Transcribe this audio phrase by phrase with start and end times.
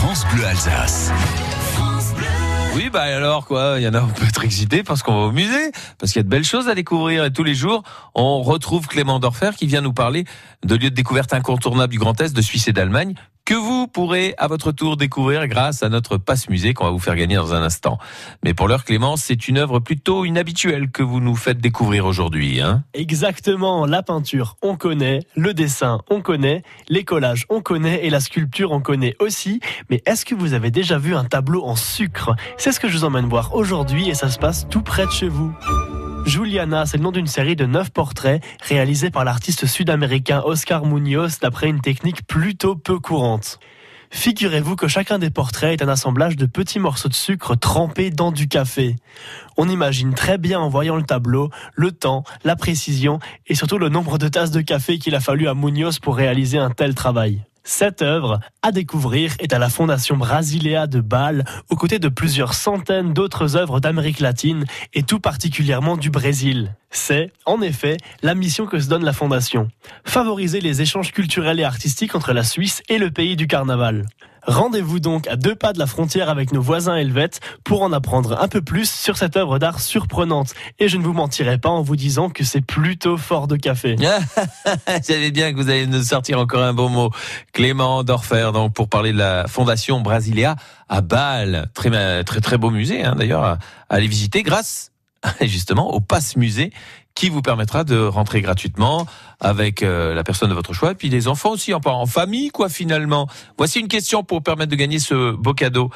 [0.00, 1.12] France Bleu Alsace.
[2.74, 5.26] Oui, bah alors quoi, il y en a, on peut être excité parce qu'on va
[5.26, 7.26] au musée, parce qu'il y a de belles choses à découvrir.
[7.26, 7.82] Et tous les jours,
[8.14, 10.24] on retrouve Clément Dorfer qui vient nous parler
[10.64, 13.14] de lieux de découverte incontournables du Grand Est, de Suisse et d'Allemagne,
[13.50, 17.00] que vous pourrez à votre tour découvrir grâce à notre passe musée qu'on va vous
[17.00, 17.98] faire gagner dans un instant.
[18.44, 22.60] Mais pour l'heure, Clément, c'est une œuvre plutôt inhabituelle que vous nous faites découvrir aujourd'hui.
[22.60, 28.10] Hein Exactement, la peinture, on connaît, le dessin, on connaît, les collages, on connaît et
[28.10, 29.58] la sculpture, on connaît aussi.
[29.90, 32.36] Mais est-ce que vous avez déjà vu un tableau en sucre?
[32.56, 35.10] C'est ce que je vous emmène voir aujourd'hui et ça se passe tout près de
[35.10, 35.52] chez vous.
[36.26, 41.38] Juliana, c'est le nom d'une série de neuf portraits réalisés par l'artiste sud-américain Oscar Munoz
[41.40, 43.58] d'après une technique plutôt peu courante.
[44.12, 48.32] Figurez-vous que chacun des portraits est un assemblage de petits morceaux de sucre trempés dans
[48.32, 48.96] du café.
[49.56, 53.88] On imagine très bien en voyant le tableau le temps, la précision et surtout le
[53.88, 57.44] nombre de tasses de café qu'il a fallu à Munoz pour réaliser un tel travail.
[57.62, 62.54] Cette œuvre, à découvrir, est à la Fondation Brasiléa de Bâle, aux côtés de plusieurs
[62.54, 66.74] centaines d'autres œuvres d'Amérique latine et tout particulièrement du Brésil.
[66.90, 69.68] C'est, en effet, la mission que se donne la Fondation.
[70.04, 74.06] Favoriser les échanges culturels et artistiques entre la Suisse et le pays du carnaval.
[74.46, 78.40] Rendez-vous donc à deux pas de la frontière avec nos voisins helvètes pour en apprendre
[78.40, 80.54] un peu plus sur cette œuvre d'art surprenante.
[80.78, 83.96] Et je ne vous mentirai pas en vous disant que c'est plutôt fort de café.
[85.08, 87.10] J'avais bien que vous alliez nous sortir encore un beau mot.
[87.52, 90.56] Clément Dorfer, donc, pour parler de la Fondation Brasilia
[90.88, 91.68] à Bâle.
[91.74, 94.89] Très, très, très beau musée, hein, d'ailleurs, à aller visiter grâce,
[95.42, 96.72] justement, au Passe Musée
[97.14, 99.06] qui vous permettra de rentrer gratuitement
[99.40, 102.50] avec euh, la personne de votre choix et puis les enfants aussi en, en famille
[102.50, 103.28] quoi finalement.
[103.58, 105.90] Voici une question pour permettre de gagner ce beau cadeau.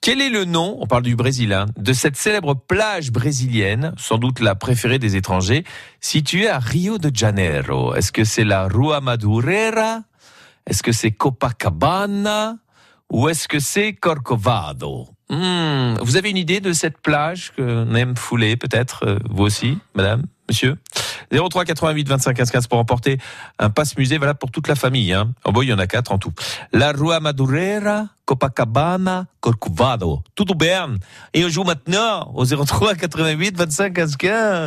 [0.00, 4.16] Quel est le nom, on parle du Brésil, hein, de cette célèbre plage brésilienne, sans
[4.16, 5.64] doute la préférée des étrangers,
[6.00, 7.94] située à Rio de Janeiro?
[7.94, 10.00] Est-ce que c'est la Rua Madureira
[10.66, 12.56] Est-ce que c'est Copacabana?
[13.10, 15.08] Ou est-ce que c'est Corcovado?
[15.28, 19.78] Hmm, Vous avez une idée de cette plage que aime fouler peut-être, euh, vous aussi,
[19.94, 20.76] madame monsieur?
[21.32, 23.18] 03 88 25 15 15 pour emporter
[23.60, 25.12] un passe musée valable pour toute la famille.
[25.12, 25.32] Hein.
[25.44, 26.32] Oh il y en a quatre en tout.
[26.72, 30.22] La Rua Madureira, Copacabana, Corcovado.
[30.34, 30.98] Tout au Berne.
[31.34, 34.58] Et on joue maintenant au 03 88 25 15 15.